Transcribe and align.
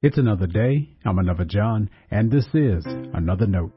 It's 0.00 0.16
another 0.16 0.46
day. 0.46 0.90
I'm 1.04 1.18
another 1.18 1.44
John, 1.44 1.90
and 2.08 2.30
this 2.30 2.46
is 2.54 2.86
another 2.86 3.48
note. 3.48 3.72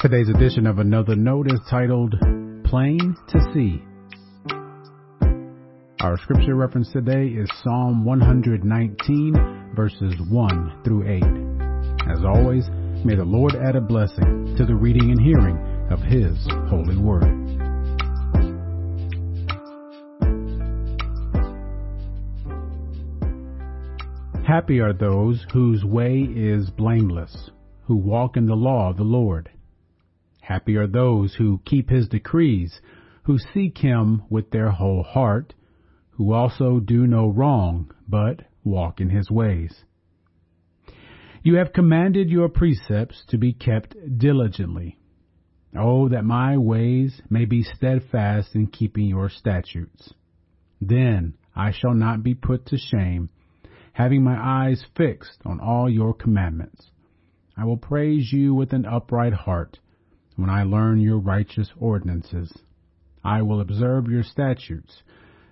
Today's 0.00 0.28
edition 0.28 0.66
of 0.66 0.80
Another 0.80 1.16
Note 1.16 1.50
is 1.50 1.58
titled 1.70 2.14
Plain 2.66 3.16
to 3.30 3.40
See. 3.54 3.82
Our 6.02 6.18
scripture 6.18 6.56
reference 6.56 6.92
today 6.92 7.28
is 7.28 7.48
Psalm 7.64 8.04
119, 8.04 9.72
verses 9.74 10.14
1 10.28 10.82
through 10.84 11.08
8. 11.08 11.22
As 12.12 12.22
always, 12.22 12.68
may 13.04 13.14
the 13.14 13.24
Lord 13.24 13.54
add 13.54 13.76
a 13.76 13.80
blessing 13.80 14.54
to 14.56 14.64
the 14.64 14.74
reading 14.74 15.10
and 15.10 15.20
hearing 15.20 15.56
of 15.90 16.00
His 16.00 16.36
holy 16.68 16.96
word. 16.96 17.46
Happy 24.46 24.78
are 24.80 24.92
those 24.92 25.44
whose 25.52 25.84
way 25.84 26.20
is 26.20 26.70
blameless, 26.70 27.50
who 27.86 27.96
walk 27.96 28.36
in 28.36 28.46
the 28.46 28.54
law 28.54 28.90
of 28.90 28.96
the 28.96 29.02
Lord. 29.02 29.50
Happy 30.40 30.76
are 30.76 30.86
those 30.86 31.34
who 31.34 31.60
keep 31.64 31.90
his 31.90 32.06
decrees, 32.06 32.80
who 33.24 33.38
seek 33.38 33.78
him 33.78 34.22
with 34.30 34.52
their 34.52 34.70
whole 34.70 35.02
heart, 35.02 35.52
who 36.10 36.32
also 36.32 36.78
do 36.78 37.08
no 37.08 37.28
wrong, 37.28 37.90
but 38.08 38.42
walk 38.62 39.00
in 39.00 39.10
his 39.10 39.28
ways. 39.28 39.84
You 41.46 41.58
have 41.58 41.72
commanded 41.72 42.28
your 42.28 42.48
precepts 42.48 43.24
to 43.28 43.38
be 43.38 43.52
kept 43.52 43.94
diligently. 44.18 44.98
Oh, 45.78 46.08
that 46.08 46.24
my 46.24 46.56
ways 46.56 47.22
may 47.30 47.44
be 47.44 47.62
steadfast 47.62 48.56
in 48.56 48.66
keeping 48.66 49.04
your 49.04 49.30
statutes. 49.30 50.12
Then 50.80 51.34
I 51.54 51.70
shall 51.70 51.94
not 51.94 52.24
be 52.24 52.34
put 52.34 52.66
to 52.66 52.76
shame, 52.76 53.28
having 53.92 54.24
my 54.24 54.36
eyes 54.36 54.84
fixed 54.96 55.38
on 55.44 55.60
all 55.60 55.88
your 55.88 56.14
commandments. 56.14 56.90
I 57.56 57.64
will 57.64 57.76
praise 57.76 58.32
you 58.32 58.52
with 58.52 58.72
an 58.72 58.84
upright 58.84 59.32
heart 59.32 59.78
when 60.34 60.50
I 60.50 60.64
learn 60.64 60.98
your 60.98 61.20
righteous 61.20 61.70
ordinances. 61.78 62.52
I 63.22 63.42
will 63.42 63.60
observe 63.60 64.08
your 64.08 64.24
statutes. 64.24 65.00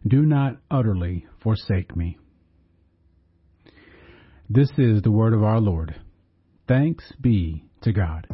Do 0.04 0.22
not 0.22 0.56
utterly 0.72 1.28
forsake 1.40 1.94
me. 1.94 2.18
This 4.50 4.68
is 4.76 5.00
the 5.00 5.10
word 5.10 5.32
of 5.32 5.42
our 5.42 5.58
Lord. 5.58 5.94
Thanks 6.68 7.10
be 7.18 7.64
to 7.80 7.92
God. 7.94 8.26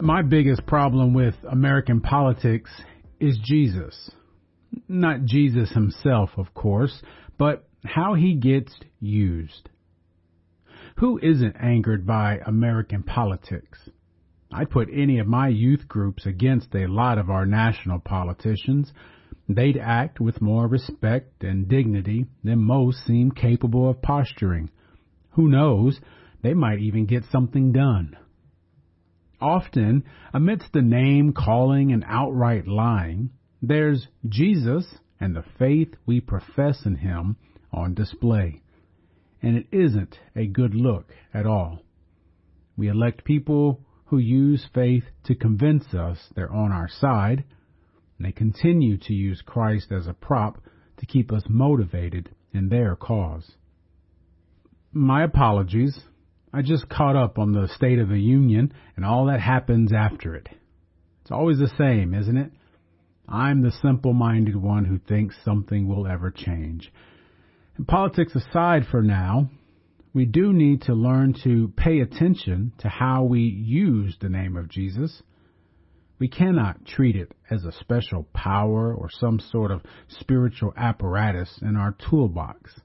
My 0.00 0.22
biggest 0.22 0.64
problem 0.66 1.14
with 1.14 1.34
American 1.50 2.00
politics 2.00 2.70
is 3.18 3.36
Jesus. 3.42 4.12
Not 4.86 5.24
Jesus 5.24 5.70
himself, 5.70 6.30
of 6.36 6.54
course, 6.54 7.02
but 7.36 7.68
how 7.84 8.14
he 8.14 8.34
gets 8.34 8.72
used. 9.00 9.68
Who 10.98 11.20
isn't 11.22 11.54
angered 11.60 12.08
by 12.08 12.40
American 12.44 13.04
politics? 13.04 13.88
I'd 14.50 14.70
put 14.70 14.88
any 14.92 15.20
of 15.20 15.28
my 15.28 15.46
youth 15.46 15.86
groups 15.86 16.26
against 16.26 16.74
a 16.74 16.88
lot 16.88 17.18
of 17.18 17.30
our 17.30 17.46
national 17.46 18.00
politicians. 18.00 18.92
They'd 19.48 19.76
act 19.76 20.18
with 20.18 20.42
more 20.42 20.66
respect 20.66 21.44
and 21.44 21.68
dignity 21.68 22.26
than 22.42 22.64
most 22.64 23.06
seem 23.06 23.30
capable 23.30 23.88
of 23.88 24.02
posturing. 24.02 24.70
Who 25.34 25.48
knows, 25.48 26.00
they 26.42 26.54
might 26.54 26.80
even 26.80 27.06
get 27.06 27.22
something 27.30 27.70
done. 27.70 28.16
Often, 29.40 30.02
amidst 30.34 30.72
the 30.72 30.82
name 30.82 31.32
calling 31.32 31.92
and 31.92 32.04
outright 32.08 32.66
lying, 32.66 33.30
there's 33.62 34.08
Jesus 34.28 34.96
and 35.20 35.36
the 35.36 35.44
faith 35.60 35.94
we 36.06 36.20
profess 36.20 36.84
in 36.84 36.96
Him 36.96 37.36
on 37.72 37.94
display. 37.94 38.62
And 39.42 39.56
it 39.56 39.66
isn't 39.70 40.18
a 40.34 40.46
good 40.46 40.74
look 40.74 41.12
at 41.32 41.46
all. 41.46 41.80
We 42.76 42.88
elect 42.88 43.24
people 43.24 43.80
who 44.06 44.18
use 44.18 44.66
faith 44.74 45.04
to 45.24 45.34
convince 45.34 45.92
us 45.94 46.18
they're 46.34 46.52
on 46.52 46.72
our 46.72 46.88
side, 46.88 47.44
and 48.16 48.26
they 48.26 48.32
continue 48.32 48.96
to 48.96 49.12
use 49.12 49.42
Christ 49.44 49.92
as 49.92 50.06
a 50.06 50.14
prop 50.14 50.62
to 50.98 51.06
keep 51.06 51.32
us 51.32 51.44
motivated 51.48 52.30
in 52.52 52.68
their 52.68 52.96
cause. 52.96 53.52
My 54.92 55.22
apologies 55.22 56.00
I 56.52 56.62
just 56.62 56.88
caught 56.88 57.14
up 57.14 57.38
on 57.38 57.52
the 57.52 57.68
State 57.76 57.98
of 57.98 58.08
the 58.08 58.20
Union 58.20 58.72
and 58.96 59.04
all 59.04 59.26
that 59.26 59.40
happens 59.40 59.92
after 59.92 60.34
it. 60.34 60.48
It's 61.22 61.30
always 61.30 61.58
the 61.58 61.70
same, 61.76 62.14
isn't 62.14 62.36
it? 62.36 62.52
I'm 63.28 63.60
the 63.60 63.72
simple 63.82 64.14
minded 64.14 64.56
one 64.56 64.86
who 64.86 64.98
thinks 64.98 65.36
something 65.44 65.86
will 65.86 66.06
ever 66.06 66.30
change. 66.30 66.90
Politics 67.86 68.34
aside 68.34 68.86
for 68.90 69.02
now, 69.02 69.50
we 70.12 70.24
do 70.24 70.52
need 70.52 70.82
to 70.82 70.94
learn 70.94 71.34
to 71.44 71.72
pay 71.76 72.00
attention 72.00 72.72
to 72.78 72.88
how 72.88 73.22
we 73.22 73.40
use 73.40 74.16
the 74.20 74.28
name 74.28 74.56
of 74.56 74.68
Jesus. 74.68 75.22
We 76.18 76.28
cannot 76.28 76.84
treat 76.84 77.14
it 77.14 77.32
as 77.50 77.64
a 77.64 77.72
special 77.72 78.24
power 78.34 78.92
or 78.92 79.08
some 79.10 79.38
sort 79.38 79.70
of 79.70 79.82
spiritual 80.08 80.72
apparatus 80.76 81.60
in 81.62 81.76
our 81.76 81.94
toolbox 82.10 82.80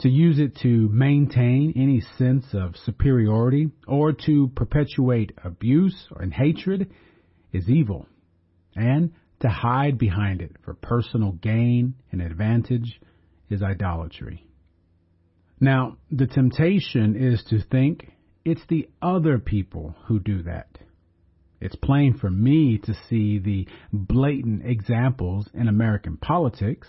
to 0.00 0.10
use 0.10 0.38
it 0.38 0.56
to 0.56 0.88
maintain 0.90 1.72
any 1.74 2.02
sense 2.18 2.44
of 2.52 2.76
superiority 2.76 3.70
or 3.88 4.12
to 4.12 4.48
perpetuate 4.54 5.32
abuse 5.42 6.06
and 6.16 6.34
hatred 6.34 6.90
is 7.52 7.68
evil, 7.70 8.06
and 8.74 9.12
to 9.40 9.48
hide 9.48 9.96
behind 9.96 10.42
it 10.42 10.52
for 10.64 10.74
personal 10.74 11.32
gain 11.32 11.94
and 12.12 12.20
advantage 12.20 13.00
is 13.50 13.62
idolatry. 13.62 14.46
Now, 15.60 15.96
the 16.10 16.26
temptation 16.26 17.16
is 17.16 17.42
to 17.44 17.60
think 17.60 18.12
it's 18.44 18.66
the 18.68 18.88
other 19.00 19.38
people 19.38 19.94
who 20.06 20.20
do 20.20 20.42
that. 20.42 20.78
It's 21.60 21.76
plain 21.76 22.18
for 22.18 22.30
me 22.30 22.78
to 22.84 22.94
see 23.08 23.38
the 23.38 23.66
blatant 23.92 24.66
examples 24.66 25.48
in 25.54 25.68
American 25.68 26.18
politics, 26.18 26.88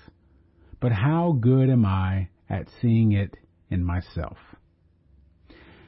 but 0.81 0.91
how 0.91 1.38
good 1.40 1.69
am 1.69 1.85
I 1.85 2.29
at 2.50 2.68
seeing 2.81 3.13
it 3.13 3.38
in 3.69 3.84
myself. 3.84 4.38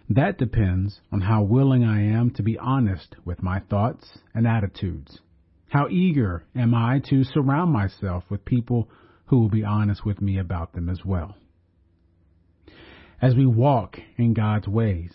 That 0.09 0.37
depends 0.37 1.01
on 1.11 1.21
how 1.21 1.43
willing 1.43 1.83
I 1.83 2.01
am 2.01 2.31
to 2.31 2.43
be 2.43 2.57
honest 2.57 3.15
with 3.25 3.43
my 3.43 3.59
thoughts 3.59 4.17
and 4.33 4.47
attitudes. 4.47 5.19
How 5.69 5.87
eager 5.89 6.45
am 6.55 6.73
I 6.73 6.99
to 7.09 7.23
surround 7.23 7.71
myself 7.71 8.23
with 8.29 8.43
people 8.43 8.89
who 9.29 9.39
will 9.39 9.49
be 9.49 9.63
honest 9.63 10.03
with 10.03 10.21
me 10.21 10.39
about 10.39 10.73
them 10.73 10.89
as 10.89 11.05
well. 11.05 11.35
As 13.21 13.35
we 13.35 13.45
walk 13.45 13.97
in 14.17 14.33
God's 14.33 14.67
ways, 14.67 15.11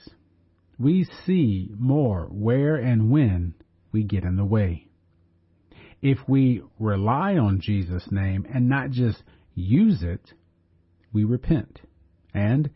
we 0.78 1.06
see 1.26 1.70
more 1.76 2.28
where 2.30 2.76
and 2.76 3.10
when 3.10 3.54
we 3.92 4.04
get 4.04 4.24
in 4.24 4.36
the 4.36 4.44
way. 4.44 4.86
If 6.00 6.18
we 6.28 6.62
rely 6.78 7.36
on 7.36 7.60
Jesus' 7.60 8.06
name 8.10 8.46
and 8.52 8.68
not 8.68 8.90
just 8.90 9.22
use 9.54 10.02
it, 10.02 10.32
we 11.12 11.24
repent 11.24 11.80
and 12.32 12.70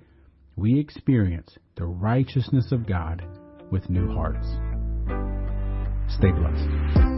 we 0.56 0.80
experience 0.80 1.56
the 1.76 1.84
righteousness 1.84 2.72
of 2.72 2.86
God 2.86 3.22
with 3.70 3.90
new 3.90 4.12
hearts. 4.12 4.46
Stay 6.08 6.32
blessed. 6.32 7.17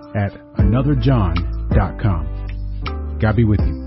at 0.15 0.33
anotherjohn.com. 0.57 3.17
God 3.19 3.35
be 3.35 3.43
with 3.43 3.59
you. 3.61 3.80